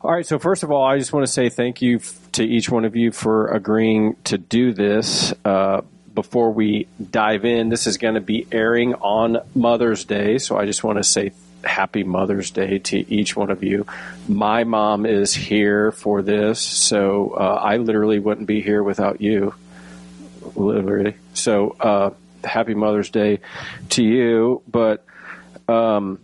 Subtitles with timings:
[0.00, 0.26] All right.
[0.26, 2.00] So first of all, I just want to say thank you
[2.32, 5.32] to each one of you for agreeing to do this.
[5.44, 5.82] Uh,
[6.14, 10.64] before we dive in, this is going to be airing on Mother's Day, so I
[10.64, 11.32] just want to say
[11.64, 13.86] happy Mother's Day to each one of you.
[14.28, 19.54] My mom is here for this, so uh, I literally wouldn't be here without you.
[20.54, 21.16] Literally.
[21.34, 22.10] So uh,
[22.44, 23.40] happy Mother's Day
[23.90, 24.62] to you.
[24.68, 25.04] But
[25.68, 26.18] um,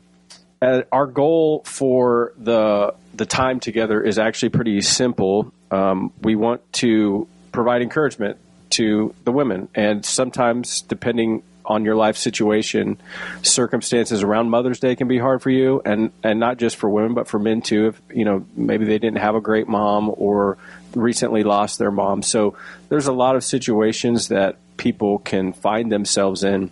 [0.63, 5.53] uh, our goal for the the time together is actually pretty simple.
[5.71, 8.39] Um, we want to provide encouragement
[8.71, 12.99] to the women, and sometimes, depending on your life situation,
[13.43, 17.15] circumstances around Mother's Day can be hard for you, and and not just for women,
[17.15, 17.89] but for men too.
[17.89, 20.59] If you know maybe they didn't have a great mom or
[20.95, 22.57] recently lost their mom, so
[22.89, 26.71] there's a lot of situations that people can find themselves in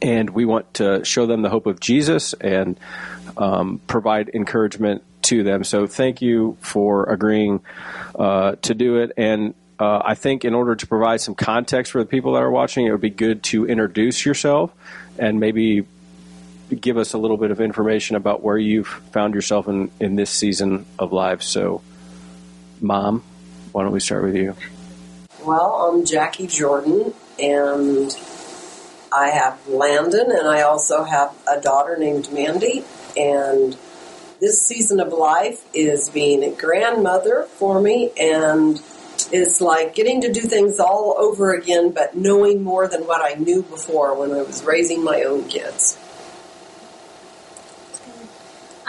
[0.00, 2.78] and we want to show them the hope of Jesus and
[3.36, 5.64] um, provide encouragement to them.
[5.64, 7.60] So thank you for agreeing
[8.14, 9.12] uh, to do it.
[9.16, 12.50] And uh, I think in order to provide some context for the people that are
[12.50, 14.72] watching, it would be good to introduce yourself
[15.18, 15.86] and maybe
[16.68, 20.30] give us a little bit of information about where you've found yourself in, in this
[20.30, 21.42] season of life.
[21.42, 21.82] So,
[22.80, 23.22] Mom,
[23.72, 24.54] why don't we start with you?
[25.44, 28.10] Well, I'm Jackie Jordan, and
[29.12, 32.84] I have Landon, and I also have a daughter named Mandy.
[33.16, 33.76] And
[34.40, 38.80] this season of life is being a grandmother for me, and
[39.32, 43.34] it's like getting to do things all over again, but knowing more than what I
[43.38, 45.98] knew before when I was raising my own kids.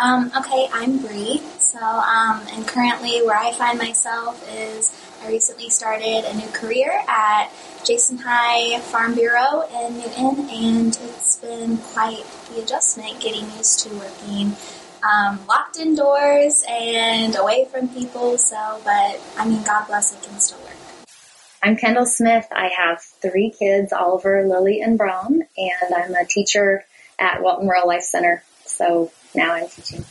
[0.01, 1.41] Um, okay, I'm Bree.
[1.59, 6.91] So, um, and currently where I find myself is I recently started a new career
[7.07, 7.49] at
[7.83, 13.89] Jason High Farm Bureau in Newton, and it's been quite the adjustment getting used to
[13.95, 14.55] working
[15.03, 18.37] um, locked indoors and away from people.
[18.37, 20.75] So, but I mean, God bless, it can still work.
[21.61, 22.47] I'm Kendall Smith.
[22.51, 26.85] I have three kids, Oliver, Lily, and Braun, and I'm a teacher
[27.19, 28.41] at Walton Rural Life Center.
[28.63, 30.05] So now I'm teaching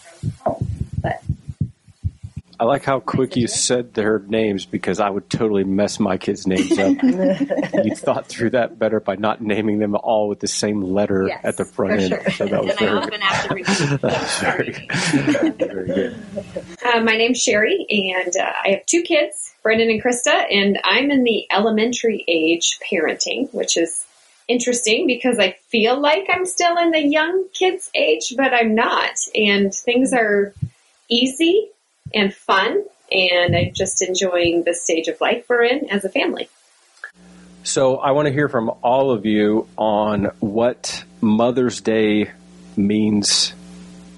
[2.61, 6.45] I like how quick you said their names because I would totally mess my kids'
[6.45, 6.97] names up.
[7.85, 11.41] you thought through that better by not naming them all with the same letter Yes,
[11.45, 12.09] at the front end.
[12.09, 12.31] sure.
[12.31, 14.01] So that was and very often have to repeat.
[14.03, 15.57] That's very good.
[15.57, 16.17] very good.
[16.85, 21.13] Uh, my name's Sherry, and uh, I have two kids, Brendan and Krista, and I'm
[21.13, 24.05] in the elementary age parenting, which is
[24.49, 29.15] interesting because I feel like I'm still in the young kids age, but I'm not.
[29.35, 30.55] And things are
[31.09, 31.71] easy
[32.15, 36.49] and fun, and I'm just enjoying the stage of life we're in as a family.
[37.65, 42.31] So I want to hear from all of you on what Mother's Day
[42.77, 43.53] means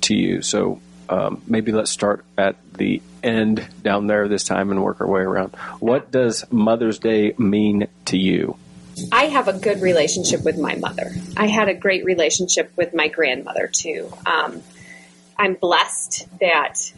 [0.03, 0.43] to you.
[0.43, 5.09] So um, maybe let's start at the end down there this time and work our
[5.09, 5.57] way around.
[5.81, 8.57] What does Mother's Day mean to you?
[9.11, 11.11] I have a good relationship with my mother.
[11.37, 14.13] I had a great relationship with my grandmother too.
[14.27, 14.63] Um,
[15.37, 16.93] I'm blessed that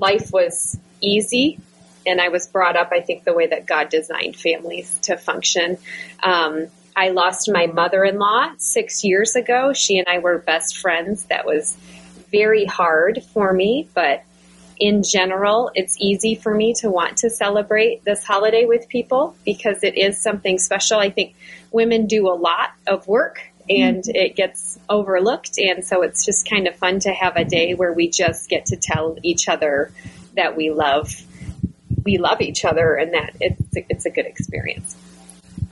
[0.00, 1.58] life was easy
[2.06, 5.78] and I was brought up, I think, the way that God designed families to function.
[6.22, 9.72] Um, I lost my mother in law six years ago.
[9.72, 11.24] She and I were best friends.
[11.24, 11.76] That was
[12.32, 14.24] very hard for me, but
[14.78, 19.82] in general, it's easy for me to want to celebrate this holiday with people because
[19.82, 20.98] it is something special.
[20.98, 21.34] I think
[21.70, 24.16] women do a lot of work and mm-hmm.
[24.16, 25.58] it gets overlooked.
[25.58, 28.66] And so it's just kind of fun to have a day where we just get
[28.66, 29.92] to tell each other
[30.36, 31.14] that we love
[32.02, 34.96] we love each other and that it's a, it's a good experience.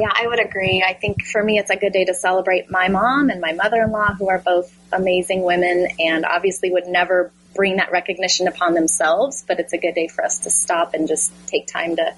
[0.01, 0.85] Yeah, I would agree.
[0.87, 3.83] I think for me, it's a good day to celebrate my mom and my mother
[3.83, 8.75] in law, who are both amazing women and obviously would never bring that recognition upon
[8.75, 9.45] themselves.
[9.47, 12.15] But it's a good day for us to stop and just take time to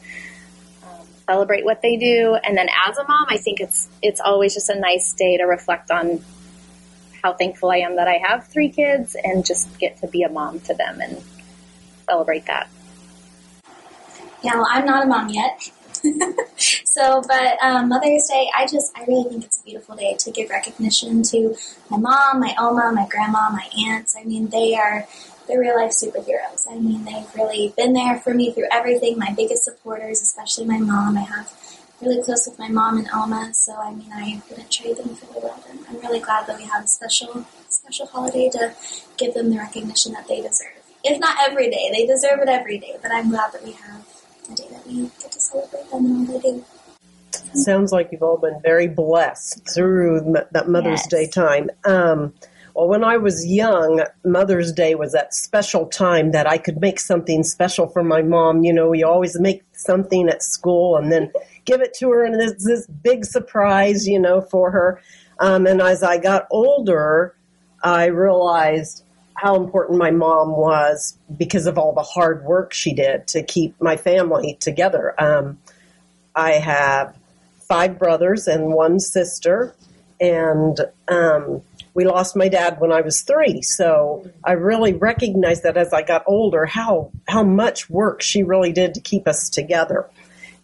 [1.31, 2.37] celebrate what they do.
[2.43, 5.45] And then as a mom, I think it's it's always just a nice day to
[5.45, 6.25] reflect on
[7.23, 10.29] how thankful I am that I have three kids and just get to be a
[10.29, 11.23] mom to them and
[12.09, 12.69] celebrate that.
[14.43, 15.71] Yeah, well, I'm not a mom yet.
[16.57, 20.31] so, but um, Mother's Day, I just, I really think it's a beautiful day to
[20.31, 21.55] give recognition to
[21.91, 24.17] my mom, my Oma, my grandma, my aunts.
[24.17, 25.07] I mean, they are,
[25.51, 26.67] they're real life superheroes.
[26.71, 29.19] I mean, they've really been there for me through everything.
[29.19, 31.19] My biggest supporters, especially my mom.
[31.19, 31.53] I have
[32.01, 35.27] really close with my mom and Oma, so I mean, I wouldn't trade them for
[35.35, 35.65] the world.
[35.69, 38.75] And I'm really glad that we have a special, special holiday to
[39.17, 40.79] give them the recognition that they deserve.
[41.03, 42.97] If not every day, they deserve it every day.
[43.03, 44.07] But I'm glad that we have
[44.51, 46.65] a day that we get to celebrate them and all they do.
[47.55, 51.09] Sounds like you've all been very blessed through that Mother's Yes.
[51.09, 51.71] Day time.
[51.85, 52.33] Um,
[52.75, 57.01] Well, when I was young, Mother's Day was that special time that I could make
[57.01, 58.65] something special for my mom.
[58.65, 61.33] You know, we always make something at school and then
[61.65, 65.01] give it to her, and it's this big surprise, you know, for her.
[65.39, 67.35] Um, and as I got older,
[67.83, 73.27] I realized how important my mom was because of all the hard work she did
[73.29, 75.15] to keep my family together.
[75.19, 75.59] Um,
[76.35, 77.17] I have
[77.69, 79.75] five brothers and one sister,
[80.21, 80.79] and
[81.09, 81.63] um,
[81.95, 83.63] we lost my dad when I was three.
[83.63, 88.73] So I really recognized that as I got older, how how much work she really
[88.73, 90.09] did to keep us together.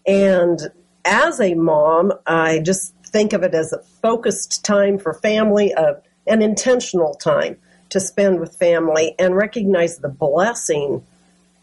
[0.07, 0.61] And
[1.05, 5.95] as a mom, I just think of it as a focused time for family, uh,
[6.27, 7.57] an intentional time
[7.89, 11.05] to spend with family, and recognize the blessing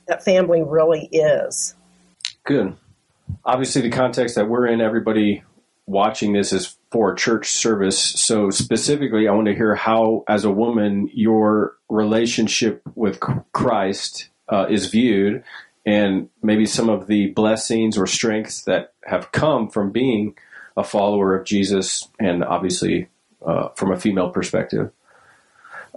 [0.07, 1.75] that family really is.
[2.45, 2.75] Good.
[3.45, 5.43] Obviously, the context that we're in, everybody
[5.85, 7.97] watching this is for church service.
[7.99, 14.67] So, specifically, I want to hear how, as a woman, your relationship with Christ uh,
[14.69, 15.43] is viewed,
[15.87, 20.37] and maybe some of the blessings or strengths that have come from being
[20.77, 23.07] a follower of Jesus, and obviously
[23.43, 24.91] uh, from a female perspective.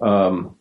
[0.00, 0.56] Um,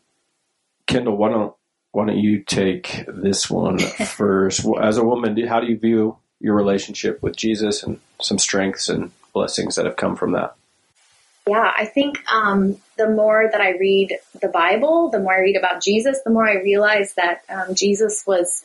[0.86, 1.56] Kendall, why don't
[1.94, 3.80] why don't you take this one
[4.18, 4.68] first?
[4.82, 9.12] As a woman, how do you view your relationship with Jesus and some strengths and
[9.36, 10.56] blessings that have come from that?
[11.48, 15.58] Yeah, I think um, the more that I read the Bible, the more I read
[15.58, 18.64] about Jesus, the more I realize that um, Jesus was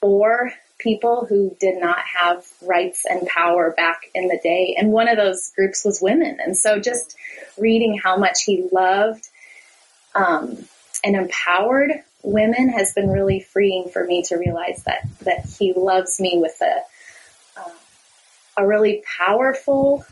[0.00, 4.76] for people who did not have rights and power back in the day.
[4.78, 6.38] And one of those groups was women.
[6.40, 7.16] And so just
[7.58, 9.28] reading how much he loved
[10.14, 10.64] um,
[11.02, 16.20] and empowered women has been really freeing for me to realize that, that he loves
[16.20, 16.82] me with a,
[18.60, 20.04] a really powerful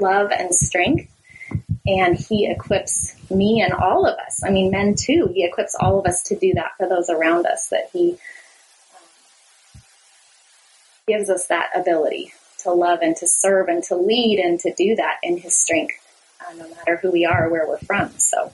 [0.00, 1.10] love and strength.
[1.86, 4.42] And he equips me and all of us.
[4.44, 5.30] I mean, men too.
[5.32, 8.10] He equips all of us to do that for those around us that he
[8.94, 9.80] um,
[11.06, 12.32] gives us that ability
[12.64, 15.94] to love and to serve and to lead and to do that in his strength,
[16.40, 18.10] uh, no matter who we are or where we're from.
[18.18, 18.52] So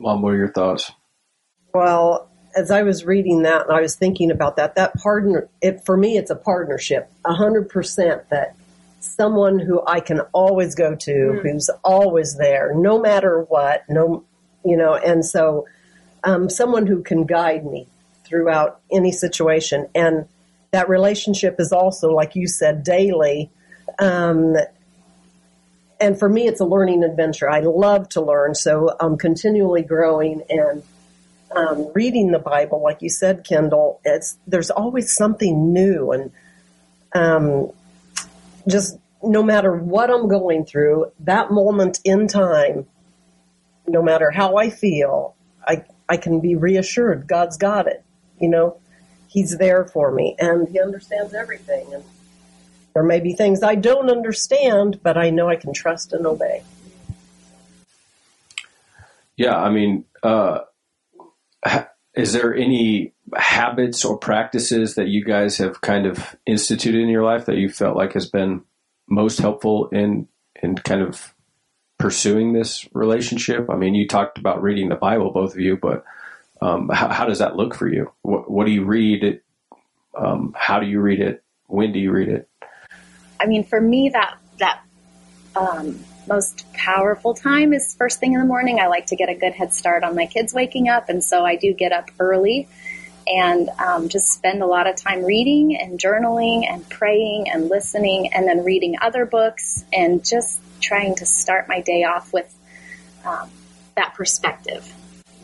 [0.00, 0.90] Mom, what are your thoughts?
[1.74, 5.84] Well, as I was reading that and I was thinking about that, that partner, it,
[5.84, 8.56] for me, it's a partnership, a hundred percent that
[9.00, 11.42] someone who I can always go to, mm.
[11.42, 14.24] who's always there, no matter what, no,
[14.64, 15.66] you know, and so,
[16.22, 17.86] um, someone who can guide me
[18.24, 19.88] throughout any situation.
[19.94, 20.26] And
[20.70, 23.50] that relationship is also, like you said, daily.
[23.98, 24.54] Um,
[26.00, 27.50] and for me, it's a learning adventure.
[27.50, 30.82] I love to learn, so I'm continually growing and
[31.54, 34.00] um, reading the Bible, like you said, Kendall.
[34.04, 36.32] It's there's always something new, and
[37.12, 37.70] um,
[38.68, 42.86] just no matter what I'm going through, that moment in time,
[43.86, 45.34] no matter how I feel,
[45.66, 47.26] I I can be reassured.
[47.26, 48.04] God's got it.
[48.38, 48.78] You know,
[49.26, 51.92] He's there for me, and He understands everything.
[51.92, 52.04] And
[52.94, 56.62] there may be things I don't understand, but I know I can trust and obey.
[59.36, 60.60] Yeah, I mean, uh,
[62.14, 67.24] is there any habits or practices that you guys have kind of instituted in your
[67.24, 68.62] life that you felt like has been
[69.08, 70.28] most helpful in
[70.62, 71.34] in kind of
[71.98, 73.68] pursuing this relationship?
[73.70, 76.04] I mean, you talked about reading the Bible, both of you, but
[76.62, 78.12] um, how, how, does that look for you?
[78.22, 79.40] What, what do you read?
[80.16, 81.42] Um, how do you read it?
[81.66, 82.48] When do you read it?
[83.40, 84.82] I mean, for me, that that
[85.56, 85.98] um,
[86.30, 88.78] most powerful time is first thing in the morning.
[88.78, 91.44] I like to get a good head start on my kids waking up, and so
[91.44, 92.68] I do get up early
[93.26, 98.32] and um, just spend a lot of time reading and journaling and praying and listening,
[98.32, 102.54] and then reading other books and just trying to start my day off with
[103.24, 103.50] um,
[103.96, 104.90] that perspective,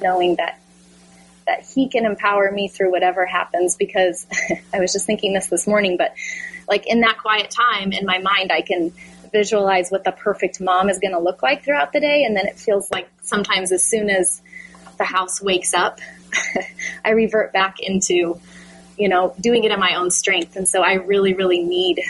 [0.00, 0.60] knowing that
[1.48, 3.76] that He can empower me through whatever happens.
[3.76, 4.24] Because
[4.72, 6.14] I was just thinking this this morning, but
[6.68, 8.92] like in that quiet time in my mind, I can
[9.30, 12.24] visualize what the perfect mom is going to look like throughout the day.
[12.24, 14.40] And then it feels like sometimes as soon as
[14.98, 16.00] the house wakes up,
[17.04, 18.40] I revert back into,
[18.98, 20.56] you know, doing it in my own strength.
[20.56, 22.00] And so I really, really need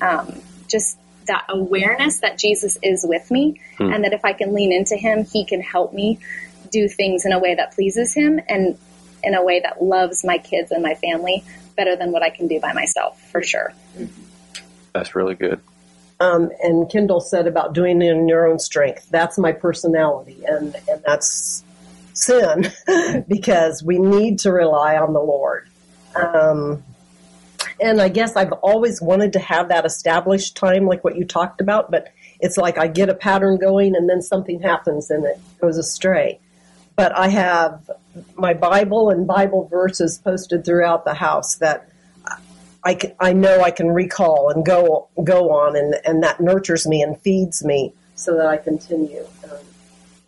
[0.00, 3.92] um, just that awareness that Jesus is with me hmm.
[3.92, 6.18] and that if I can lean into him, he can help me
[6.70, 8.78] do things in a way that pleases him and
[9.22, 11.44] in a way that loves my kids and my family
[11.76, 13.72] better than what I can do by myself, for sure.
[14.92, 15.60] That's really good.
[16.24, 19.08] Um, and Kendall said about doing it in your own strength.
[19.10, 21.64] That's my personality, and, and that's
[22.14, 22.72] sin
[23.28, 25.68] because we need to rely on the Lord.
[26.14, 26.82] Um,
[27.80, 31.60] and I guess I've always wanted to have that established time, like what you talked
[31.60, 35.38] about, but it's like I get a pattern going and then something happens and it
[35.60, 36.38] goes astray.
[36.96, 37.90] But I have
[38.36, 41.88] my Bible and Bible verses posted throughout the house that
[42.84, 46.86] I, can, I know I can recall and go go on, and, and that nurtures
[46.86, 49.26] me and feeds me so that I continue.
[49.44, 49.58] Um,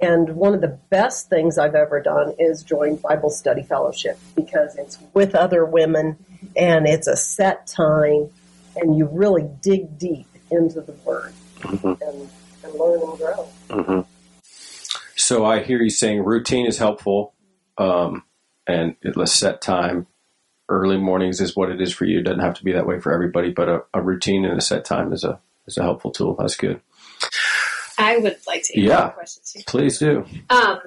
[0.00, 4.76] and one of the best things I've ever done is join Bible Study Fellowship because
[4.76, 6.16] it's with other women
[6.54, 8.30] and it's a set time
[8.76, 11.86] and you really dig deep into the Word mm-hmm.
[11.86, 12.28] and,
[12.62, 13.48] and, learn and grow.
[13.70, 14.00] Mm-hmm.
[15.14, 17.32] So I hear you saying routine is helpful
[17.78, 18.25] um,
[18.66, 20.06] and it's a set time.
[20.68, 22.18] Early mornings is what it is for you.
[22.18, 24.61] It doesn't have to be that way for everybody, but a, a routine and a
[24.61, 26.35] set time is a is a helpful tool.
[26.38, 26.80] That's good.
[27.99, 29.61] I would like to answer yeah, question too.
[29.66, 30.26] Please do.
[30.50, 30.80] Um,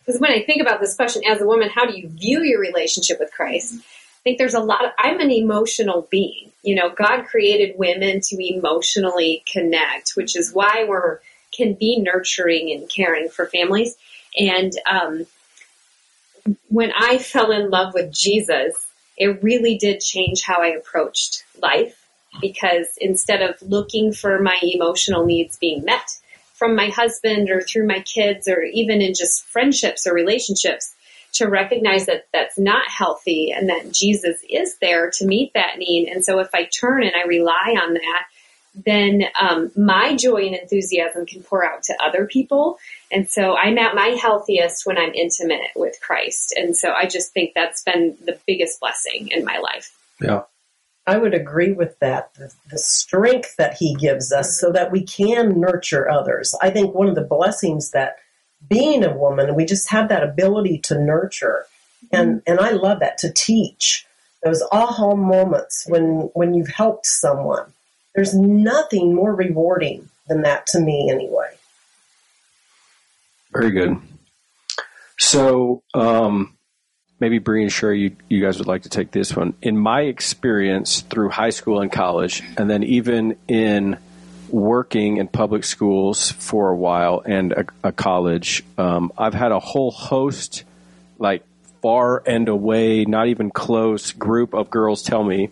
[0.00, 2.60] because when I think about this question as a woman, how do you view your
[2.60, 3.74] relationship with Christ?
[3.74, 6.50] I think there's a lot of, I'm an emotional being.
[6.62, 11.20] You know, God created women to emotionally connect, which is why we're,
[11.52, 13.94] can be nurturing and caring for families.
[14.38, 15.26] And, um,
[16.68, 18.86] when I fell in love with Jesus,
[19.20, 21.94] it really did change how I approached life
[22.40, 26.18] because instead of looking for my emotional needs being met,
[26.54, 30.94] from my husband or through my kids or even in just friendships or relationships
[31.32, 36.08] to recognize that that's not healthy and that Jesus is there to meet that need.
[36.08, 38.24] And so if I turn and I rely on that,
[38.74, 42.78] then um, my joy and enthusiasm can pour out to other people.
[43.10, 46.54] And so I'm at my healthiest when I'm intimate with Christ.
[46.56, 49.96] And so I just think that's been the biggest blessing in my life.
[50.20, 50.42] Yeah.
[51.06, 52.34] I would agree with that.
[52.34, 56.54] The, the, strength that he gives us so that we can nurture others.
[56.62, 58.18] I think one of the blessings that
[58.68, 61.64] being a woman, we just have that ability to nurture.
[62.12, 64.06] And, and I love that to teach
[64.44, 67.72] those aha moments when, when you've helped someone.
[68.14, 71.48] There's nothing more rewarding than that to me anyway.
[73.52, 73.96] Very good.
[75.18, 76.56] So, um,
[77.18, 79.54] maybe Bree and Sherry, you, you guys would like to take this one.
[79.62, 83.98] In my experience through high school and college, and then even in
[84.48, 89.60] working in public schools for a while and a, a college, um, I've had a
[89.60, 90.64] whole host,
[91.18, 91.44] like
[91.82, 95.50] far and away, not even close group of girls tell me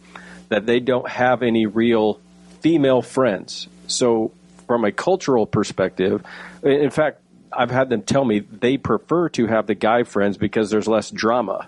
[0.48, 2.20] that they don't have any real
[2.60, 3.68] female friends.
[3.86, 4.32] So,
[4.66, 6.22] from a cultural perspective,
[6.62, 7.20] in fact,
[7.52, 11.10] I've had them tell me they prefer to have the guy friends because there's less
[11.10, 11.66] drama.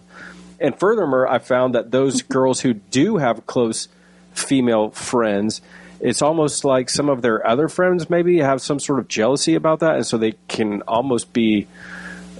[0.61, 3.89] And furthermore, I found that those girls who do have close
[4.33, 5.63] female friends,
[6.01, 9.81] it's almost like some of their other friends maybe have some sort of jealousy about
[9.81, 11.67] that, and so they can almost be,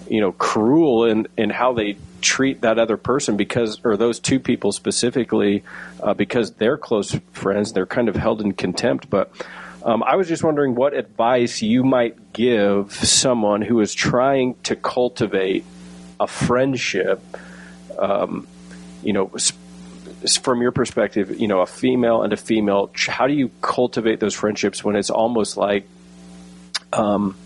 [0.09, 4.41] you know, cruel in in how they treat that other person because, or those two
[4.41, 5.65] people specifically,
[6.03, 9.11] uh, because they're close friends, they're kind of held in contempt.
[9.11, 9.33] But
[9.85, 14.77] um, I was just wondering what advice you might give someone who is trying to
[14.77, 15.65] cultivate
[16.19, 17.21] a friendship.
[17.99, 18.47] Um,
[19.03, 19.33] you know,
[20.43, 22.91] from your perspective, you know, a female and a female.
[23.09, 25.87] How do you cultivate those friendships when it's almost like
[26.93, 27.37] um,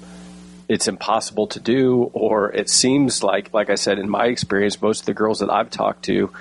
[0.69, 5.01] it's impossible to do, or it seems like, like I said, in my experience, most
[5.01, 6.33] of the girls that I've talked to,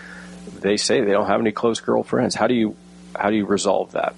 [0.59, 2.35] they say they don't have any close girlfriends.
[2.35, 2.75] How do you
[3.15, 4.15] how do you resolve that?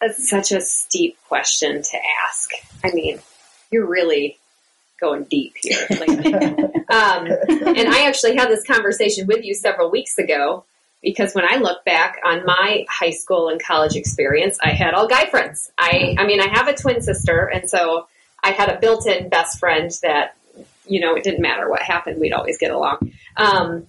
[0.00, 2.50] That's such a steep question to ask.
[2.84, 3.20] I mean,
[3.70, 4.38] you're really
[5.00, 5.86] going deep here.
[5.90, 10.64] um, and I actually had this conversation with you several weeks ago
[11.02, 15.08] because when I look back on my high school and college experience, I had all
[15.08, 15.70] guy friends.
[15.78, 18.06] I, I mean, I have a twin sister, and so
[18.42, 20.36] I had a built-in best friend that,
[20.86, 23.12] you know, it didn't matter what happened, we'd always get along.
[23.36, 23.86] Um,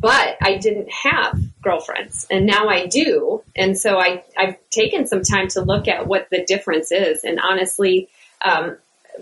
[0.00, 3.42] but I didn't have girlfriends and now I do.
[3.54, 7.24] And so I, I've taken some time to look at what the difference is.
[7.24, 8.08] And honestly,
[8.42, 8.76] um,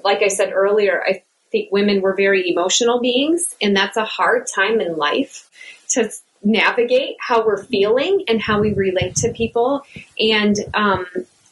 [0.05, 4.47] like I said earlier, I think women were very emotional beings and that's a hard
[4.47, 5.49] time in life
[5.91, 6.11] to
[6.43, 9.85] navigate how we're feeling and how we relate to people.
[10.19, 11.07] And, um,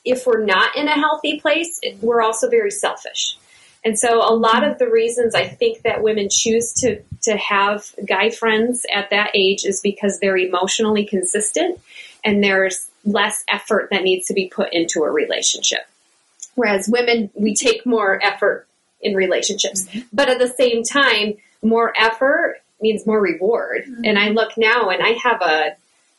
[0.05, 3.37] if we're not in a healthy place, we're also very selfish.
[3.85, 7.95] And so a lot of the reasons I think that women choose to, to have
[8.07, 11.81] guy friends at that age is because they're emotionally consistent
[12.25, 15.81] and there's less effort that needs to be put into a relationship.
[16.55, 18.67] Whereas women, we take more effort
[19.01, 19.85] in relationships.
[19.85, 20.01] Mm-hmm.
[20.13, 23.85] But at the same time, more effort means more reward.
[23.89, 24.05] Mm-hmm.
[24.05, 25.77] And I look now and I have a,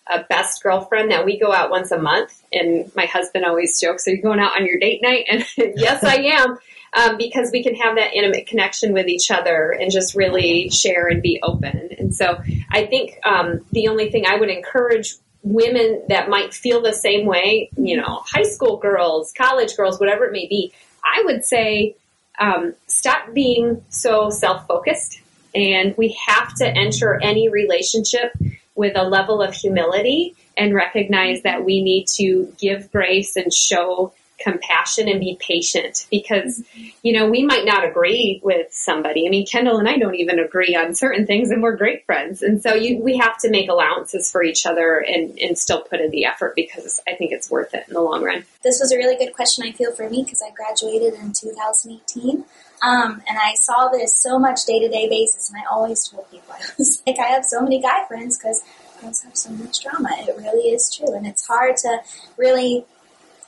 [0.08, 4.08] a best girlfriend that we go out once a month and my husband always jokes,
[4.08, 5.25] are you going out on your date night?
[5.30, 6.58] And yes, I am
[6.94, 11.08] um, because we can have that intimate connection with each other and just really share
[11.08, 11.89] and be open.
[11.98, 12.38] And so
[12.70, 17.25] I think um, the only thing I would encourage women that might feel the same
[17.25, 21.96] way, you know, high school girls, college girls, whatever it may be, I would say
[22.39, 25.22] um, stop being so self focused.
[25.53, 28.34] And we have to enter any relationship
[28.75, 34.13] with a level of humility and recognize that we need to give grace and show
[34.41, 36.08] compassion and be patient.
[36.10, 36.63] Because
[37.03, 39.27] you know we might not agree with somebody.
[39.27, 42.41] I mean kendall and i don't even agree on certain things and we're great friends.
[42.41, 46.00] And so you, we have to make allowances for each other and, and still put
[46.00, 48.43] in the effort because i think it's worth it in the long run.
[48.63, 52.43] This was a really good question i feel for me because i graduated in 2018
[52.81, 56.29] um, and I saw this so much day to day basis, and I always told
[56.31, 58.63] people, I was like, I have so many guy friends because
[59.01, 60.09] girls have so much drama.
[60.19, 62.00] It really is true, and it's hard to
[62.38, 62.85] really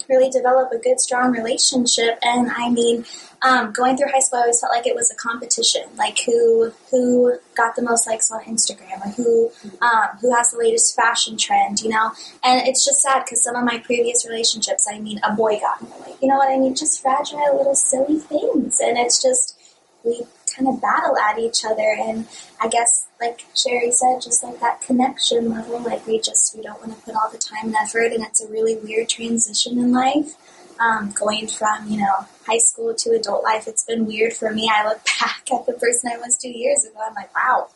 [0.09, 2.19] really develop a good, strong relationship.
[2.21, 3.05] And I mean,
[3.41, 6.71] um, going through high school, I always felt like it was a competition, like who
[6.89, 11.37] who got the most likes on Instagram or who um, who has the latest fashion
[11.37, 12.11] trend, you know.
[12.43, 15.81] And it's just sad because some of my previous relationships, I mean, a boy got
[15.81, 19.59] me, like you know what I mean, just fragile little silly things, and it's just
[20.03, 20.23] we
[20.55, 21.95] kind of battle at each other.
[21.99, 22.27] And
[22.61, 26.79] I guess, like Sherry said, just like that connection level, like we just, we don't
[26.79, 28.11] want to put all the time and effort.
[28.11, 30.35] And it's a really weird transition in life.
[30.79, 34.69] Um, going from, you know, high school to adult life, it's been weird for me.
[34.73, 36.99] I look back at the person I was two years ago.
[37.07, 37.69] I'm like, wow,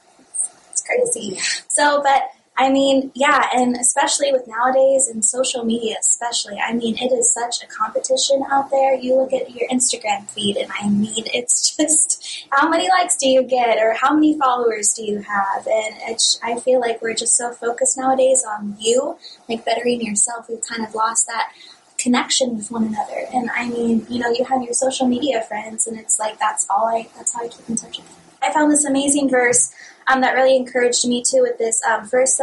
[0.71, 1.39] it's crazy.
[1.69, 6.97] So, but I mean, yeah, and especially with nowadays and social media, especially, I mean,
[6.97, 8.95] it is such a competition out there.
[8.95, 13.29] You look at your Instagram feed, and I mean, it's just how many likes do
[13.29, 15.67] you get, or how many followers do you have?
[15.67, 20.47] And I feel like we're just so focused nowadays on you, like bettering yourself.
[20.49, 21.51] We've kind of lost that
[21.99, 23.25] connection with one another.
[23.33, 26.65] And I mean, you know, you have your social media friends, and it's like that's
[26.71, 28.07] all I, that's how I keep in touch with.
[28.07, 28.15] Them.
[28.41, 29.71] I found this amazing verse
[30.07, 32.39] um, that really encouraged me too with this um, First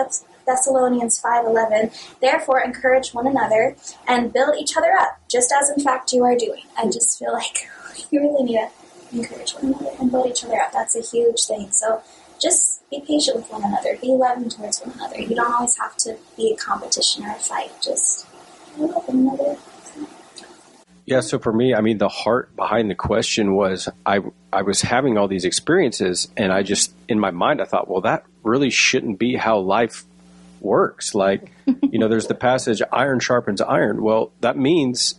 [0.46, 2.20] Thessalonians 5:11.
[2.20, 6.36] Therefore, encourage one another and build each other up, just as in fact you are
[6.36, 6.62] doing.
[6.76, 7.68] I just feel like
[8.10, 10.72] you really need to encourage one another and build each other up.
[10.72, 11.70] That's a huge thing.
[11.72, 12.02] So
[12.40, 13.96] just be patient with one another.
[13.96, 15.20] Be loving towards one another.
[15.20, 17.70] You don't always have to be a competition or a fight.
[17.82, 18.26] Just
[18.76, 19.56] love one another.
[21.06, 24.20] Yeah, so for me, I mean, the heart behind the question was I
[24.52, 28.00] I was having all these experiences, and I just in my mind I thought, well,
[28.02, 30.04] that really shouldn't be how life
[30.60, 31.14] works.
[31.14, 35.16] Like, you know, there's the passage "iron sharpens iron." Well, that means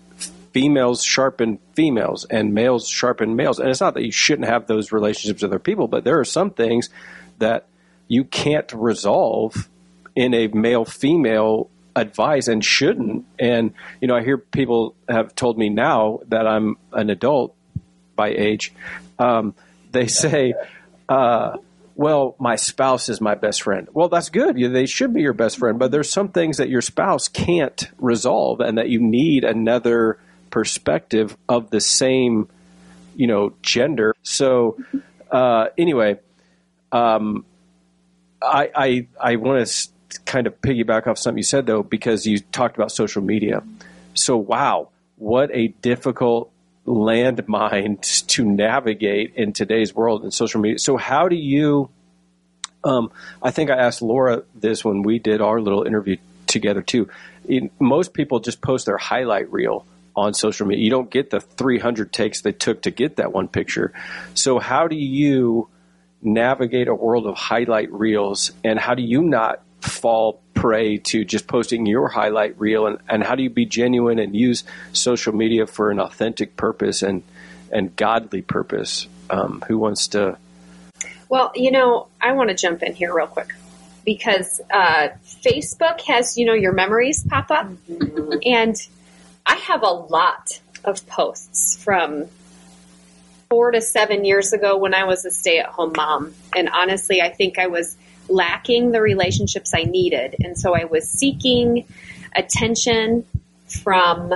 [0.53, 4.91] females sharpen females and males sharpen males, and it's not that you shouldn't have those
[4.91, 6.89] relationships with other people, but there are some things
[7.37, 7.67] that
[8.07, 9.69] you can't resolve
[10.15, 13.25] in a male female advice and shouldn't.
[13.39, 17.55] And you know, I hear people have told me now that I'm an adult
[18.15, 18.73] by age.
[19.17, 19.55] Um,
[19.91, 20.53] they say,
[21.07, 21.57] uh,
[21.95, 24.57] "Well, my spouse is my best friend." Well, that's good.
[24.57, 28.59] They should be your best friend, but there's some things that your spouse can't resolve,
[28.59, 32.47] and that you need another perspective of the same,
[33.15, 34.13] you know, gender.
[34.23, 34.77] So,
[35.31, 36.19] uh, anyway.
[36.91, 37.43] Um,
[38.41, 39.89] I, I, I want to
[40.25, 43.63] kind of piggyback off something you said though, because you talked about social media.
[44.13, 46.51] So wow, what a difficult
[46.85, 50.79] landmine to navigate in today's world in social media.
[50.79, 51.89] So how do you?
[52.83, 53.11] Um,
[53.41, 57.09] I think I asked Laura this when we did our little interview together too.
[57.47, 60.83] In, most people just post their highlight reel on social media.
[60.83, 63.91] You don't get the 300 takes they took to get that one picture.
[64.33, 65.67] So how do you
[66.21, 71.47] navigate a world of highlight reels and how do you not fall prey to just
[71.47, 75.67] posting your highlight reel and, and how do you be genuine and use social media
[75.67, 77.23] for an authentic purpose and
[77.71, 79.07] and godly purpose?
[79.29, 80.37] Um, who wants to?
[81.29, 83.53] Well you know i want to jump in here real quick
[84.05, 85.09] because uh,
[85.43, 87.67] facebook has you know your memories pop up.
[87.89, 88.39] Mm-hmm.
[88.43, 88.75] and
[89.45, 92.25] i have a lot of posts from
[93.49, 96.33] four to seven years ago when i was a stay-at-home mom.
[96.55, 97.97] And honestly i think i was
[98.29, 100.35] lacking the relationships I needed.
[100.39, 101.87] And so I was seeking
[102.35, 103.25] attention
[103.67, 104.33] from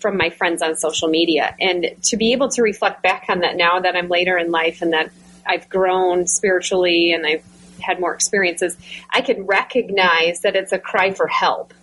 [0.00, 3.56] from my friends on social media and to be able to reflect back on that
[3.56, 5.10] now that I'm later in life and that
[5.44, 7.44] I've grown spiritually and I've
[7.80, 8.76] had more experiences,
[9.10, 11.74] I can recognize that it's a cry for help.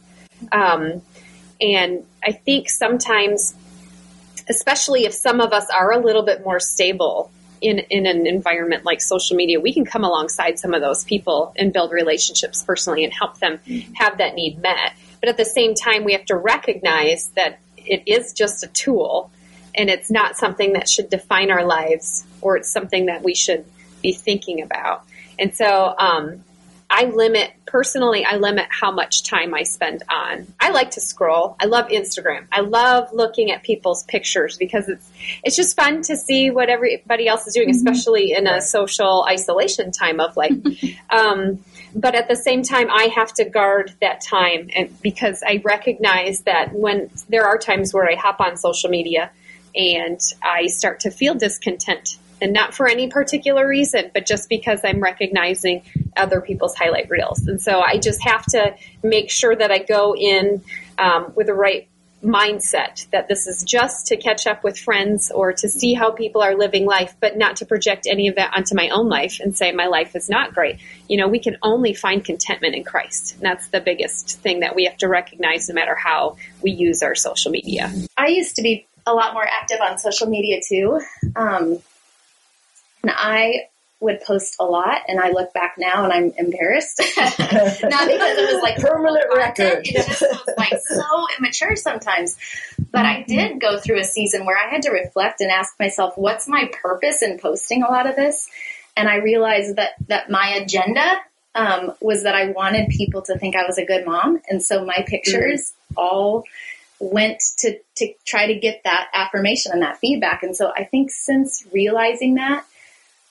[0.51, 1.01] Um,
[1.61, 3.53] and I think sometimes,
[4.49, 7.31] especially if some of us are a little bit more stable
[7.63, 11.53] in, in an environment like social media, we can come alongside some of those people
[11.55, 13.59] and build relationships personally and help them
[13.95, 14.93] have that need met.
[15.21, 19.31] But at the same time, we have to recognize that it is just a tool
[19.73, 23.65] and it's not something that should define our lives or it's something that we should
[24.01, 25.05] be thinking about.
[25.39, 26.43] And so, um,
[26.95, 28.23] I limit personally.
[28.23, 30.45] I limit how much time I spend on.
[30.59, 31.55] I like to scroll.
[31.59, 32.45] I love Instagram.
[32.51, 35.11] I love looking at people's pictures because it's
[35.43, 37.87] it's just fun to see what everybody else is doing, mm-hmm.
[37.87, 40.53] especially in a social isolation time of life.
[41.09, 41.63] um,
[41.95, 46.41] but at the same time, I have to guard that time, and because I recognize
[46.41, 49.31] that when there are times where I hop on social media
[49.75, 54.81] and I start to feel discontent and not for any particular reason, but just because
[54.83, 55.81] I'm recognizing
[56.17, 57.47] other people's highlight reels.
[57.47, 60.61] And so I just have to make sure that I go in
[60.99, 61.87] um, with the right
[62.23, 66.41] mindset that this is just to catch up with friends or to see how people
[66.41, 69.55] are living life, but not to project any of that onto my own life and
[69.57, 70.79] say my life is not great.
[71.09, 73.35] You know, we can only find contentment in Christ.
[73.35, 77.03] And that's the biggest thing that we have to recognize no matter how we use
[77.03, 77.91] our social media.
[78.17, 81.01] I used to be a lot more active on social media too.
[81.35, 81.79] Um,
[83.03, 83.67] and I
[83.99, 86.99] would post a lot, and I look back now and I'm embarrassed.
[87.17, 89.87] Not because it was like permanent record.
[89.87, 92.37] It just was like so immature sometimes.
[92.91, 96.17] But I did go through a season where I had to reflect and ask myself,
[96.17, 98.49] what's my purpose in posting a lot of this?
[98.95, 101.21] And I realized that that my agenda
[101.55, 104.85] um, was that I wanted people to think I was a good mom, and so
[104.85, 105.97] my pictures mm-hmm.
[105.97, 106.43] all
[106.99, 110.43] went to to try to get that affirmation and that feedback.
[110.43, 112.65] And so I think since realizing that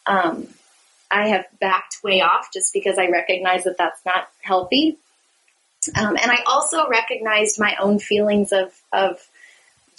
[0.07, 0.49] um,
[1.11, 4.99] I have backed way off just because I recognize that that's not healthy.
[5.97, 9.21] Um, and I also recognized my own feelings of, of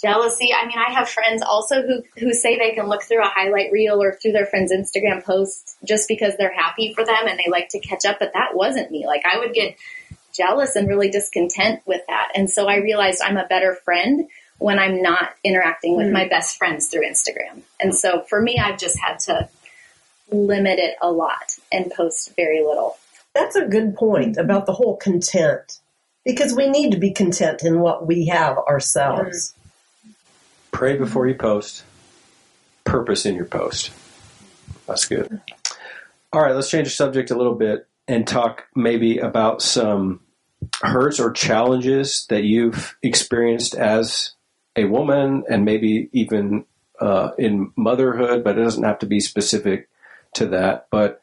[0.00, 0.50] jealousy.
[0.52, 3.70] I mean, I have friends also who, who say they can look through a highlight
[3.70, 7.50] reel or through their friend's Instagram posts just because they're happy for them and they
[7.50, 9.06] like to catch up, but that wasn't me.
[9.06, 9.76] Like I would get
[10.34, 12.32] jealous and really discontent with that.
[12.34, 16.12] And so I realized I'm a better friend when I'm not interacting with mm.
[16.12, 17.62] my best friends through Instagram.
[17.80, 19.48] And so for me, I've just had to
[20.30, 22.96] limit it a lot and post very little.
[23.34, 25.80] That's a good point about the whole content
[26.24, 29.54] because we need to be content in what we have ourselves.
[30.70, 31.84] Pray before you post.
[32.84, 33.90] Purpose in your post.
[34.86, 35.40] That's good.
[36.32, 40.20] All right, let's change the subject a little bit and talk maybe about some
[40.82, 44.32] hurts or challenges that you've experienced as
[44.76, 46.64] a woman and maybe even
[47.00, 49.88] uh, in motherhood, but it doesn't have to be specific
[50.34, 50.86] to that.
[50.90, 51.20] But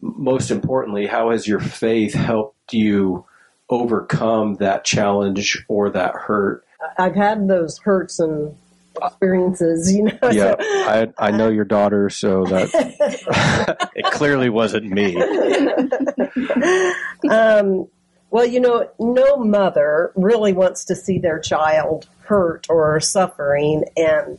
[0.00, 3.26] most importantly, how has your faith helped you
[3.68, 6.64] overcome that challenge or that hurt?
[6.98, 8.56] I've had those hurts and
[9.02, 10.30] experiences, you know.
[10.30, 10.56] Yeah.
[10.58, 15.16] I, I know your daughter, so that it clearly wasn't me.
[17.28, 17.86] Um,
[18.30, 24.38] well, you know, no mother really wants to see their child hurt or suffering, and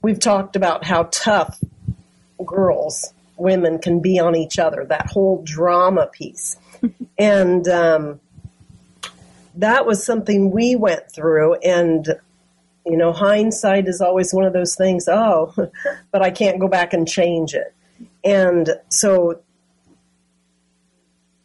[0.00, 1.58] we've talked about how tough
[2.46, 6.56] girls women can be on each other, that whole drama piece.
[7.18, 8.20] and um,
[9.56, 11.54] that was something we went through.
[11.54, 12.06] And,
[12.86, 15.54] you know, hindsight is always one of those things, oh,
[16.12, 17.74] but I can't go back and change it.
[18.24, 19.40] And so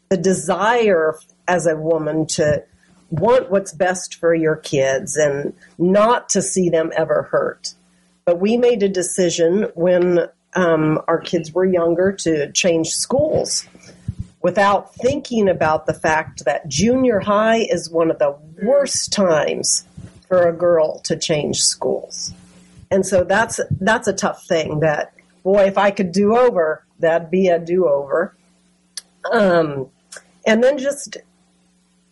[0.09, 1.15] the desire
[1.47, 2.63] as a woman to
[3.09, 7.73] want what's best for your kids and not to see them ever hurt.
[8.25, 13.67] But we made a decision when um, our kids were younger to change schools
[14.41, 19.85] without thinking about the fact that junior high is one of the worst times
[20.27, 22.33] for a girl to change schools.
[22.91, 25.13] And so that's that's a tough thing that
[25.43, 28.35] boy if I could do over that'd be a do over.
[29.31, 29.89] Um,
[30.45, 31.17] and then just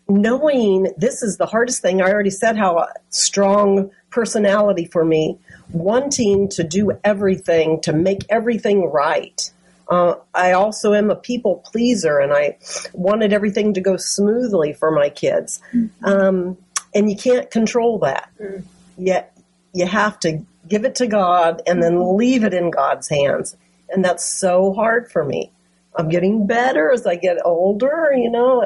[0.08, 2.02] knowing this is the hardest thing.
[2.02, 5.38] I already said how strong personality for me
[5.74, 9.52] wanting to do everything, to make everything right.
[9.88, 12.58] Uh, I also am a people pleaser, and I
[12.94, 15.62] wanted everything to go smoothly for my kids.
[15.74, 16.06] Mm-hmm.
[16.06, 16.58] Um,
[16.94, 18.30] and you can't control that.
[18.40, 18.66] Mm-hmm.
[18.98, 19.38] Yet
[19.74, 23.56] you have to give it to God and then leave it in God's hands.
[23.90, 25.52] And that's so hard for me.
[25.96, 28.66] I'm getting better as I get older, you know,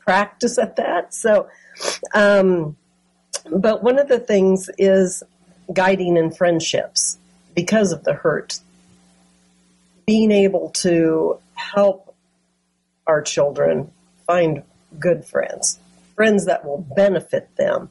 [0.00, 1.14] practice at that.
[1.14, 1.48] So,
[2.14, 2.76] um,
[3.50, 5.22] but one of the things is
[5.72, 7.18] guiding in friendships
[7.54, 8.60] because of the hurt.
[10.06, 12.14] Being able to help
[13.06, 13.90] our children
[14.26, 14.62] find
[14.98, 15.78] good friends,
[16.16, 17.90] friends that will benefit them.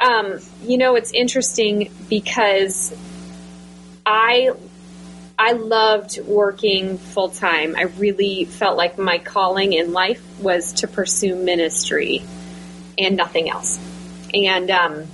[0.00, 2.94] Um, you know, it's interesting because
[4.04, 4.50] I
[5.38, 7.74] I loved working full time.
[7.76, 12.22] I really felt like my calling in life was to pursue ministry
[12.96, 13.78] and nothing else.
[14.32, 15.06] And um,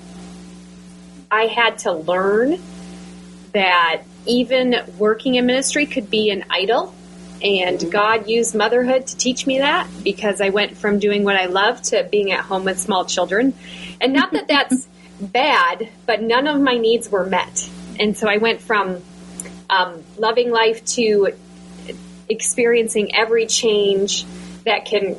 [1.31, 2.61] I had to learn
[3.53, 6.95] that even working in ministry could be an idol
[7.43, 11.47] And God used motherhood to teach me that because I went from doing what I
[11.47, 13.55] love to being at home with small children.
[14.01, 14.87] And not that that's
[15.21, 17.69] bad, but none of my needs were met.
[17.99, 19.03] And so I went from
[19.71, 21.33] um, loving life to
[22.29, 24.25] experiencing every change
[24.65, 25.19] that can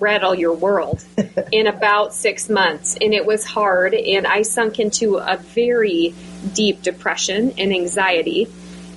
[0.00, 1.04] rattle your world
[1.52, 2.96] in about six months.
[3.00, 3.94] And it was hard.
[3.94, 6.14] And I sunk into a very
[6.54, 8.48] deep depression and anxiety.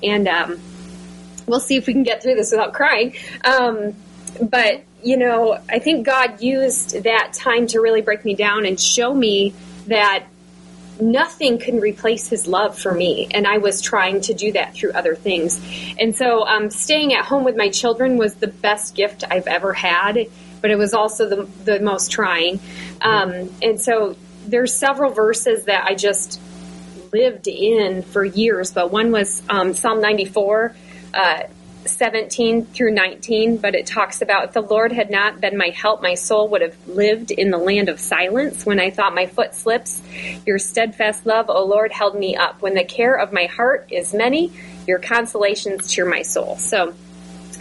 [0.01, 0.59] And um,
[1.45, 3.15] we'll see if we can get through this without crying.
[3.43, 3.95] Um,
[4.41, 8.79] but, you know, I think God used that time to really break me down and
[8.79, 9.53] show me
[9.87, 10.25] that
[10.99, 13.27] nothing can replace his love for me.
[13.31, 15.59] And I was trying to do that through other things.
[15.99, 19.73] And so um, staying at home with my children was the best gift I've ever
[19.73, 20.27] had,
[20.61, 22.59] but it was also the, the most trying.
[23.01, 26.39] Um, and so there's several verses that I just
[27.11, 30.75] lived in for years, but one was um, Psalm 94.
[31.13, 31.43] Uh,
[31.85, 36.01] 17 through 19, but it talks about if the Lord had not been my help,
[36.01, 38.65] my soul would have lived in the land of silence.
[38.65, 40.01] When I thought my foot slips,
[40.45, 42.61] your steadfast love, O Lord, held me up.
[42.61, 44.51] When the care of my heart is many,
[44.87, 46.57] your consolations cheer my soul.
[46.57, 46.93] So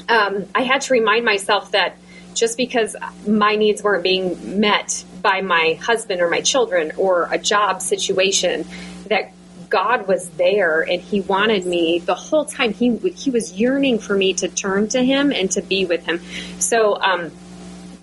[0.09, 1.97] um, I had to remind myself that
[2.35, 7.39] just because my needs weren't being met by my husband or my children or a
[7.39, 8.67] job situation,
[9.07, 9.33] that
[9.73, 12.75] God was there and He wanted me the whole time.
[12.75, 16.21] He He was yearning for me to turn to Him and to be with Him.
[16.59, 17.33] So um,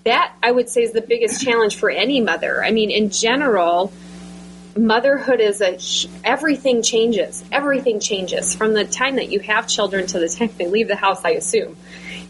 [0.02, 2.62] that I would say is the biggest challenge for any mother.
[2.64, 3.92] I mean, in general,
[4.76, 5.78] motherhood is a
[6.26, 7.44] everything changes.
[7.52, 10.96] Everything changes from the time that you have children to the time they leave the
[10.96, 11.24] house.
[11.24, 11.76] I assume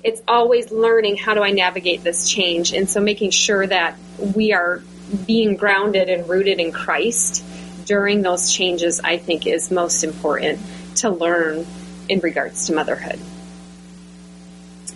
[0.05, 3.97] it's always learning how do I navigate this change, and so making sure that
[4.35, 4.83] we are
[5.27, 7.43] being grounded and rooted in Christ
[7.91, 10.61] during those changes, I think, is most important
[10.95, 11.67] to learn
[12.09, 13.19] in regards to motherhood.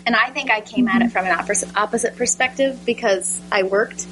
[0.06, 1.32] And I think I came at it from an
[1.74, 4.06] opposite, perspective because I worked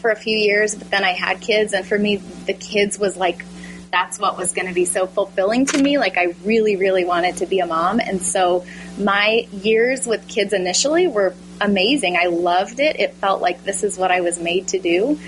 [0.00, 3.16] for a few years, but then I had kids, and for me, the kids was
[3.16, 3.44] like
[3.90, 5.98] that's what was going to be so fulfilling to me.
[5.98, 8.64] Like I really, really wanted to be a mom, and so
[9.00, 12.16] my years with kids initially were amazing.
[12.16, 13.00] I loved it.
[13.00, 15.18] It felt like this is what I was made to do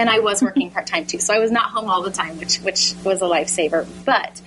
[0.00, 2.38] and I was working part time too, so I was not home all the time,
[2.38, 3.86] which which was a lifesaver.
[4.06, 4.40] But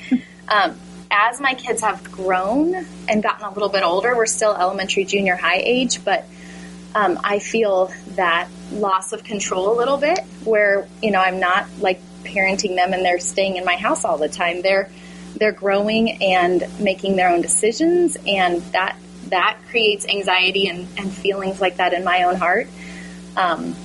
[0.48, 0.76] um,
[1.12, 2.74] as my kids have grown
[3.08, 6.26] and gotten a little bit older, we're still elementary, junior high age, but
[6.96, 11.68] um, I feel that loss of control a little bit, where you know I'm not
[11.80, 14.64] like parenting them and they're staying in my house all the time.
[14.64, 14.90] They're
[15.36, 21.62] they're growing and making their own decisions, and that that creates anxiety and, and feelings
[21.62, 22.68] like that in my own heart.
[23.38, 23.76] Um,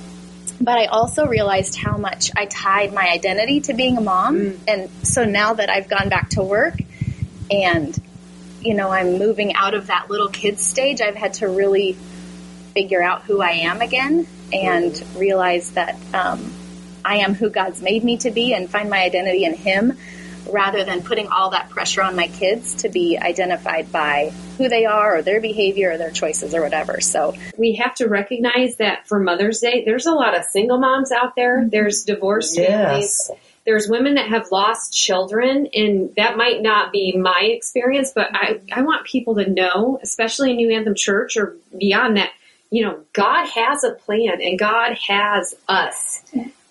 [0.61, 4.37] but I also realized how much I tied my identity to being a mom.
[4.37, 4.59] Mm.
[4.67, 6.75] And so now that I've gone back to work
[7.49, 7.97] and,
[8.61, 11.93] you know, I'm moving out of that little kid stage, I've had to really
[12.73, 15.19] figure out who I am again and mm.
[15.19, 16.53] realize that um,
[17.03, 19.97] I am who God's made me to be and find my identity in Him
[20.51, 24.85] rather than putting all that pressure on my kids to be identified by who they
[24.85, 27.01] are or their behavior or their choices or whatever.
[27.01, 31.11] So we have to recognize that for Mother's Day, there's a lot of single moms
[31.11, 31.59] out there.
[31.59, 31.69] Mm-hmm.
[31.69, 32.67] There's divorced yes.
[32.67, 33.31] families.
[33.65, 38.61] There's women that have lost children, and that might not be my experience, but I,
[38.71, 42.31] I want people to know, especially in New Anthem Church or beyond that,
[42.71, 46.23] you know, God has a plan and God has us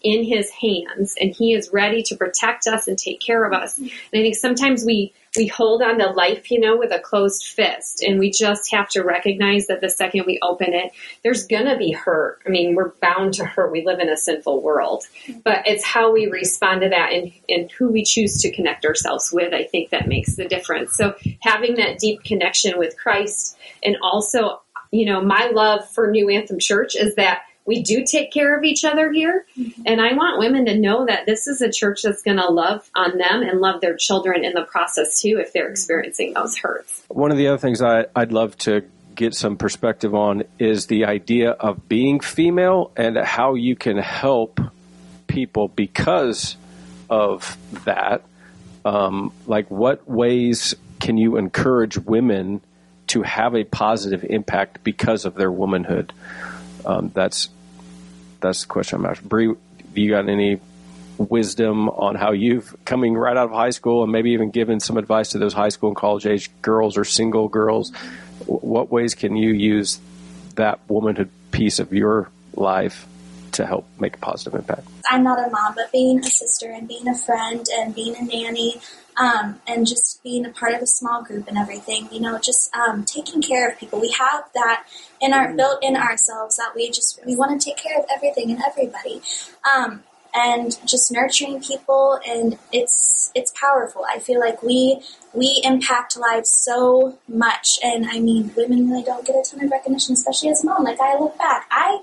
[0.02, 3.78] in his hands and he is ready to protect us and take care of us.
[3.78, 7.46] And I think sometimes we, we hold on to life, you know, with a closed
[7.46, 11.76] fist and we just have to recognize that the second we open it, there's gonna
[11.76, 12.40] be hurt.
[12.46, 13.72] I mean, we're bound to hurt.
[13.72, 15.04] We live in a sinful world,
[15.44, 19.30] but it's how we respond to that and, and who we choose to connect ourselves
[19.32, 19.52] with.
[19.52, 20.96] I think that makes the difference.
[20.96, 26.30] So having that deep connection with Christ and also, you know, my love for New
[26.30, 29.44] Anthem Church is that we do take care of each other here.
[29.57, 29.83] Mm-hmm.
[29.85, 32.90] And I want women to know that this is a church that's going to love
[32.96, 37.04] on them and love their children in the process too if they're experiencing those hurts.
[37.09, 41.04] One of the other things I, I'd love to get some perspective on is the
[41.04, 44.61] idea of being female and how you can help
[45.26, 46.57] people because
[47.11, 48.22] of that.
[48.87, 52.62] Um, like, what ways can you encourage women
[53.09, 56.14] to have a positive impact because of their womanhood?
[56.87, 57.50] Um, that's
[58.40, 59.29] that's the question I'm asking.
[59.29, 59.55] Bree,
[59.94, 60.61] you got any
[61.18, 64.96] wisdom on how you've coming right out of high school and maybe even given some
[64.96, 67.92] advice to those high school and college age girls or single girls?
[68.46, 70.01] What ways can you use
[70.55, 73.07] that womanhood piece of your life
[73.52, 74.87] to help make a positive impact.
[75.11, 78.22] I'm not a mom, but being a sister and being a friend and being a
[78.22, 78.80] nanny
[79.16, 82.74] um, and just being a part of a small group and everything, you know, just
[82.74, 84.00] um, taking care of people.
[84.00, 84.87] We have that
[85.20, 88.50] in our built in ourselves that we just we want to take care of everything
[88.50, 89.20] and everybody.
[89.76, 94.04] Um, and just nurturing people and it's it's powerful.
[94.08, 95.00] I feel like we
[95.32, 99.70] we impact lives so much and I mean women really don't get a ton of
[99.70, 100.84] recognition, especially as mom.
[100.84, 102.02] Like I look back, I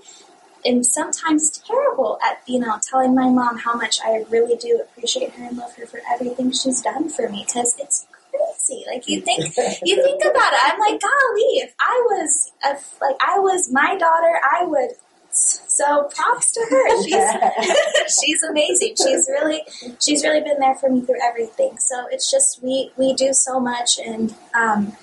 [0.66, 5.32] am sometimes terrible at, you know, telling my mom how much I really do appreciate
[5.34, 8.84] her and love her for everything she's done for me because it's crazy.
[8.88, 10.60] Like you think, you think about it.
[10.64, 14.92] I'm like, golly, if I was, if, like I was my daughter, I would
[15.36, 17.04] so props to her.
[17.04, 18.96] She's she's amazing.
[18.96, 19.62] She's really
[20.02, 21.78] she's really been there for me through everything.
[21.78, 24.96] So it's just we we do so much, and um,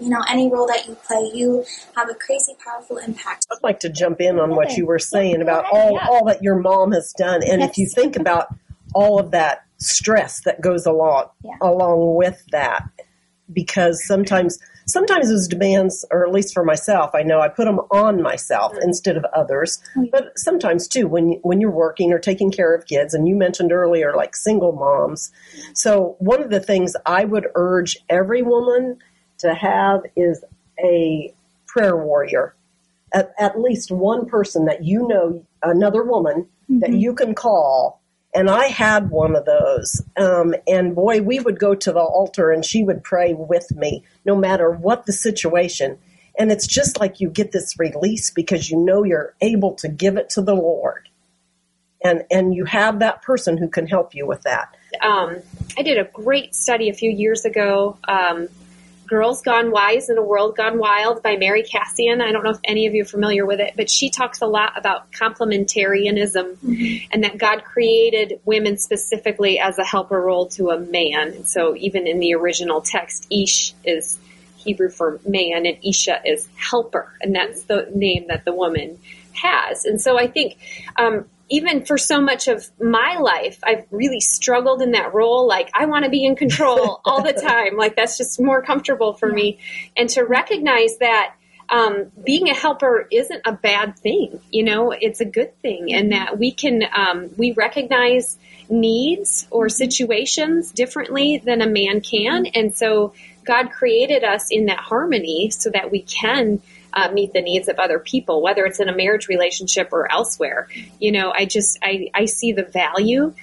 [0.00, 1.64] you know any role that you play, you
[1.96, 3.46] have a crazy powerful impact.
[3.50, 6.56] I'd like to jump in on what you were saying about all all that your
[6.56, 8.48] mom has done, and if you think about
[8.94, 11.52] all of that stress that goes along Yeah.
[11.60, 12.82] along with that,
[13.52, 17.80] because sometimes sometimes those demands, or at least for myself, I know I put them
[17.90, 18.82] on myself mm-hmm.
[18.84, 19.80] instead of others.
[19.96, 20.04] Yeah.
[20.10, 23.36] But sometimes too, when you- when you're working or taking care of kids, and you
[23.36, 25.30] mentioned earlier like single moms.
[25.74, 28.98] So one of the things I would urge every woman
[29.38, 30.44] to have is
[30.78, 31.32] a
[31.66, 32.54] prayer warrior
[33.12, 38.00] at, at least one person that you know, another woman that you can call.
[38.34, 40.02] And I had one of those.
[40.16, 44.04] Um, and boy, we would go to the altar and she would pray with me
[44.24, 45.98] no matter what the situation.
[46.38, 50.16] And it's just like you get this release because you know you're able to give
[50.18, 51.08] it to the Lord.
[52.04, 54.76] And, and you have that person who can help you with that.
[55.02, 55.36] um,
[55.76, 57.98] I did a great study a few years ago.
[58.06, 58.48] Um,
[59.08, 62.20] Girls Gone Wise in a World Gone Wild by Mary Kassian.
[62.20, 64.46] I don't know if any of you are familiar with it, but she talks a
[64.46, 70.78] lot about complementarianism and that God created women specifically as a helper role to a
[70.78, 71.28] man.
[71.28, 74.18] And so even in the original text, Ish is
[74.58, 77.10] Hebrew for man and Isha is helper.
[77.22, 78.98] And that's the name that the woman
[79.32, 79.86] has.
[79.86, 80.58] And so I think,
[80.96, 85.46] um, even for so much of my life, I've really struggled in that role.
[85.46, 87.76] Like, I want to be in control all the time.
[87.76, 89.58] Like, that's just more comfortable for me.
[89.96, 91.34] And to recognize that
[91.70, 94.40] um, being a helper isn't a bad thing.
[94.50, 95.92] You know, it's a good thing.
[95.94, 98.38] And that we can, um, we recognize
[98.70, 102.46] needs or situations differently than a man can.
[102.46, 103.12] And so
[103.44, 106.60] God created us in that harmony so that we can
[106.92, 110.68] uh, meet the needs of other people, whether it's in a marriage relationship or elsewhere.
[110.98, 113.34] You know, I just I, I see the value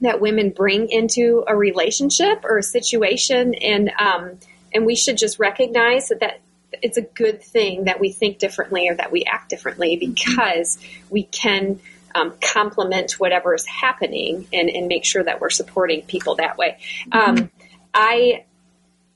[0.00, 4.38] that women bring into a relationship or a situation, and um,
[4.72, 6.40] and we should just recognize that, that
[6.82, 10.78] it's a good thing that we think differently or that we act differently because
[11.10, 11.80] we can
[12.14, 16.78] um, complement whatever is happening and, and make sure that we're supporting people that way.
[17.12, 17.50] Um,
[17.92, 18.44] I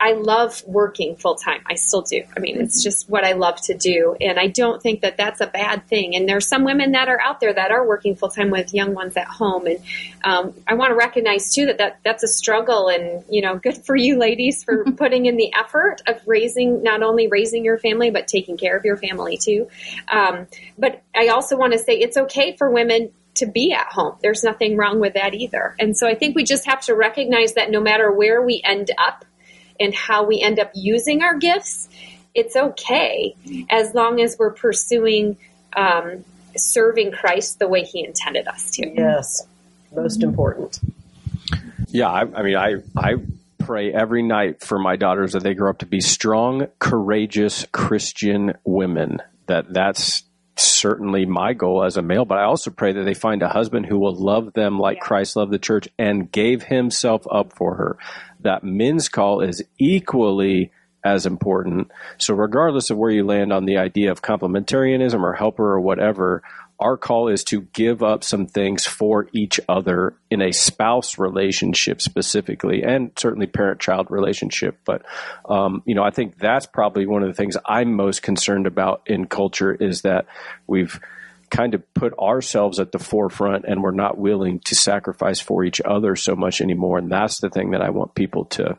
[0.00, 1.62] I love working full time.
[1.66, 2.22] I still do.
[2.36, 4.16] I mean, it's just what I love to do.
[4.20, 6.14] And I don't think that that's a bad thing.
[6.14, 8.94] And there's some women that are out there that are working full time with young
[8.94, 9.66] ones at home.
[9.66, 9.78] And
[10.24, 12.88] um, I want to recognize too that, that that's a struggle.
[12.88, 17.02] And, you know, good for you ladies for putting in the effort of raising, not
[17.02, 19.68] only raising your family, but taking care of your family too.
[20.08, 24.16] Um, but I also want to say it's okay for women to be at home.
[24.22, 25.74] There's nothing wrong with that either.
[25.78, 28.90] And so I think we just have to recognize that no matter where we end
[28.98, 29.24] up,
[29.78, 31.88] and how we end up using our gifts,
[32.34, 33.34] it's okay
[33.70, 35.36] as long as we're pursuing
[35.76, 36.24] um,
[36.56, 38.88] serving Christ the way He intended us to.
[38.88, 39.46] Yes,
[39.94, 40.78] most important.
[41.88, 43.14] Yeah, I, I mean, I I
[43.58, 48.54] pray every night for my daughters that they grow up to be strong, courageous Christian
[48.64, 49.18] women.
[49.46, 50.22] That that's
[50.56, 53.86] certainly my goal as a male, but I also pray that they find a husband
[53.86, 55.02] who will love them like Yeah.
[55.04, 57.96] Christ loved the church and gave himself up for her.
[58.44, 60.70] That men's call is equally
[61.04, 61.90] as important.
[62.16, 66.42] So regardless of where you land on the idea of complementarianism or helper or whatever,
[66.80, 72.00] our call is to give up some things for each other in a spouse relationship
[72.00, 74.78] specifically, and certainly parent-child relationship.
[74.84, 75.02] But
[75.48, 79.02] um, you know, I think that's probably one of the things I'm most concerned about
[79.06, 80.26] in culture is that
[80.66, 80.98] we've
[81.54, 85.80] kind of put ourselves at the forefront and we're not willing to sacrifice for each
[85.84, 86.98] other so much anymore.
[86.98, 88.76] And that's the thing that I want people to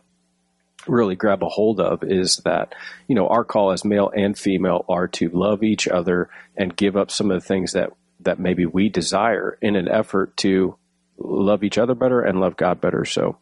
[0.85, 2.75] really grab a hold of is that
[3.07, 6.95] you know our call as male and female are to love each other and give
[6.95, 7.89] up some of the things that
[8.19, 10.75] that maybe we desire in an effort to
[11.17, 13.05] love each other better and love God better.
[13.05, 13.37] So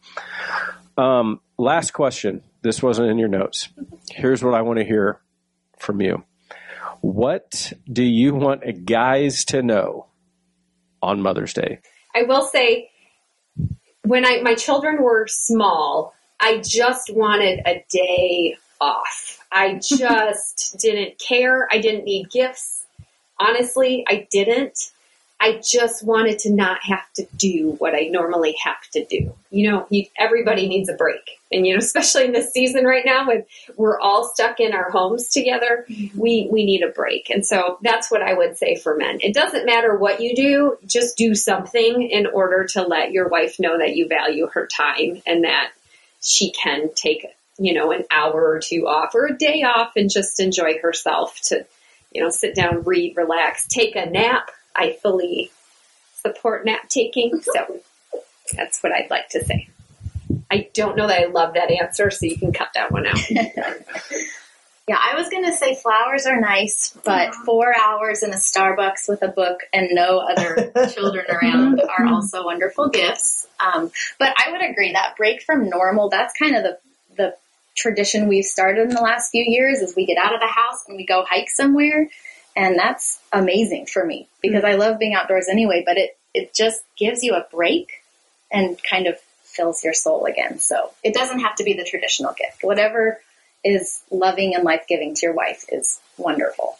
[0.96, 2.42] um, last question.
[2.62, 3.68] This wasn't in your notes.
[4.10, 5.20] Here's what I want to hear
[5.78, 6.24] from you
[7.04, 10.06] What do you want guys to know
[11.02, 11.80] on Mother's Day?
[12.16, 12.88] I will say,
[14.06, 19.44] when I my children were small, I just wanted a day off.
[19.52, 21.68] I just didn't care.
[21.70, 22.86] I didn't need gifts.
[23.38, 24.90] Honestly, I didn't.
[25.44, 29.34] I just wanted to not have to do what I normally have to do.
[29.50, 31.20] You know, you, everybody needs a break.
[31.52, 33.44] And, you know, especially in this season right now when
[33.76, 36.18] we're all stuck in our homes together, mm-hmm.
[36.18, 37.28] we, we need a break.
[37.28, 39.18] And so that's what I would say for men.
[39.20, 43.56] It doesn't matter what you do, just do something in order to let your wife
[43.58, 45.72] know that you value her time and that
[46.22, 47.26] she can take,
[47.58, 51.38] you know, an hour or two off or a day off and just enjoy herself
[51.48, 51.66] to,
[52.12, 54.50] you know, sit down, read, relax, take a nap.
[54.74, 55.50] I fully
[56.22, 57.40] support nap taking.
[57.40, 57.80] So
[58.52, 59.68] that's what I'd like to say.
[60.50, 63.18] I don't know that I love that answer, so you can cut that one out.
[64.86, 69.08] Yeah, I was going to say flowers are nice, but four hours in a Starbucks
[69.08, 73.46] with a book and no other children around are also wonderful gifts.
[73.58, 76.78] Um, but I would agree that break from normal, that's kind of the,
[77.16, 77.36] the
[77.74, 80.84] tradition we've started in the last few years is we get out of the house
[80.86, 82.10] and we go hike somewhere.
[82.56, 86.84] And that's amazing for me because I love being outdoors anyway, but it, it just
[86.96, 88.02] gives you a break
[88.52, 90.58] and kind of fills your soul again.
[90.58, 92.62] So it doesn't have to be the traditional gift.
[92.62, 93.20] Whatever
[93.64, 96.76] is loving and life giving to your wife is wonderful.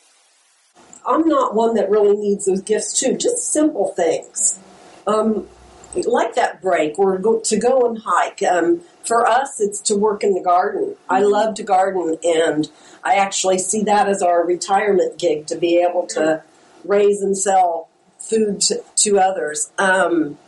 [1.06, 3.16] I'm not one that really needs those gifts too.
[3.16, 4.58] Just simple things,
[5.06, 5.48] um,
[5.94, 8.42] like that break or go, to go and hike.
[8.42, 10.96] Um, for us, it's to work in the garden.
[11.08, 12.70] I love to garden, and
[13.02, 16.42] I actually see that as our retirement gig to be able to
[16.84, 17.88] raise and sell
[18.18, 19.70] food to, to others.
[19.78, 20.38] Um,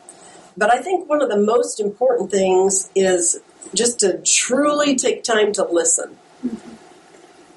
[0.56, 3.40] but I think one of the most important things is
[3.74, 6.16] just to truly take time to listen.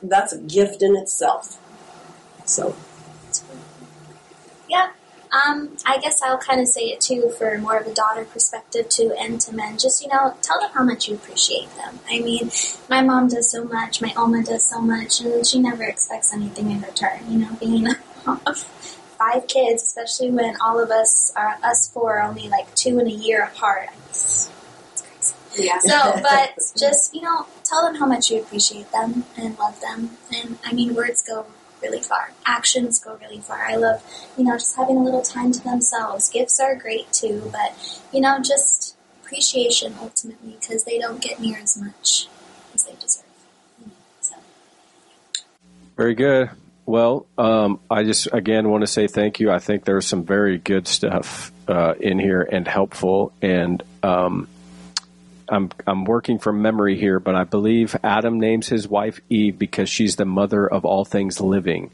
[0.03, 1.59] That's a gift in itself.
[2.45, 2.75] So.
[4.69, 4.91] Yeah.
[5.32, 8.89] Um, I guess I'll kind of say it too for more of a daughter perspective
[8.89, 9.77] too, and to men.
[9.77, 11.99] Just you know, tell them how much you appreciate them.
[12.09, 12.49] I mean,
[12.89, 16.71] my mom does so much, my Oma does so much, and she never expects anything
[16.71, 17.19] in return.
[17.30, 21.89] You know, being a mom of five kids, especially when all of us are us
[21.89, 23.89] four are only like two and a year apart.
[24.07, 24.49] It's,
[25.17, 25.67] it's crazy.
[25.67, 25.80] Yeah.
[25.80, 30.17] So, but just you know, tell them how much you appreciate them and love them.
[30.34, 31.45] And I mean, words go
[31.82, 32.32] really far.
[32.45, 33.65] Actions go really far.
[33.65, 34.03] I love,
[34.38, 36.30] you know, just having a little time to themselves.
[36.30, 41.59] Gifts are great too, but you know, just appreciation ultimately because they don't get near
[41.59, 42.27] as much
[42.73, 43.25] as they deserve.
[44.21, 44.36] So.
[45.95, 46.49] Very good.
[46.86, 49.51] Well, um, I just again want to say thank you.
[49.51, 53.32] I think there's some very good stuff uh, in here and helpful.
[53.43, 54.47] And um,
[55.49, 59.89] I'm I'm working from memory here, but I believe Adam names his wife Eve because
[59.89, 61.91] she's the mother of all things living,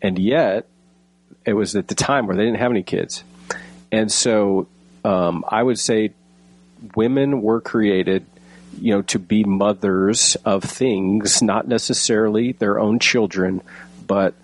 [0.00, 0.66] and yet
[1.44, 3.24] it was at the time where they didn't have any kids,
[3.90, 4.68] and so
[5.04, 6.12] um, I would say
[6.94, 8.26] women were created
[8.80, 13.62] you know to be mothers of things not necessarily their own children
[14.06, 14.34] but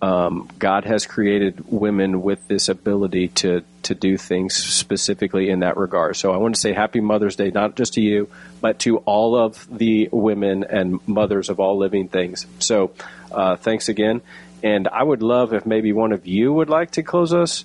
[0.00, 5.76] um, God has created women with this ability to to do things specifically in that
[5.76, 6.16] regard.
[6.16, 8.28] So I want to say Happy Mother's Day, not just to you,
[8.60, 12.46] but to all of the women and mothers of all living things.
[12.58, 12.92] So
[13.32, 14.20] uh, thanks again,
[14.62, 17.64] and I would love if maybe one of you would like to close us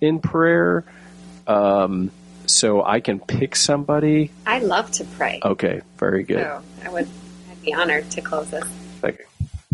[0.00, 0.84] in prayer.
[1.46, 2.10] Um,
[2.46, 4.30] so I can pick somebody.
[4.46, 5.40] I love to pray.
[5.42, 6.40] Okay, very good.
[6.40, 7.08] So I would
[7.50, 8.64] I'd be honored to close this.
[9.00, 9.24] Thank you.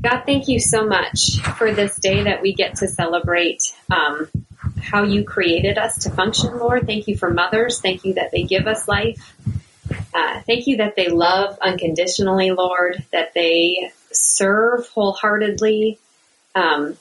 [0.00, 4.28] God, thank you so much for this day that we get to celebrate um,
[4.80, 6.86] how you created us to function, Lord.
[6.86, 7.80] Thank you for mothers.
[7.80, 9.36] Thank you that they give us life.
[10.14, 15.98] Uh, thank you that they love unconditionally, Lord, that they serve wholeheartedly.
[16.54, 16.96] Um,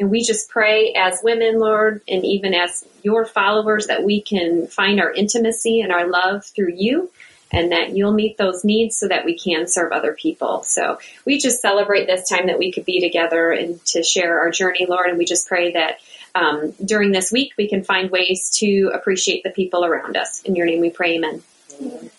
[0.00, 4.66] and we just pray as women, Lord, and even as your followers, that we can
[4.66, 7.10] find our intimacy and our love through you
[7.52, 10.62] and that you'll meet those needs so that we can serve other people.
[10.62, 14.50] So we just celebrate this time that we could be together and to share our
[14.50, 15.08] journey, Lord.
[15.08, 15.98] And we just pray that
[16.34, 20.42] um, during this week we can find ways to appreciate the people around us.
[20.42, 21.42] In your name we pray, amen.
[21.80, 22.10] Amen.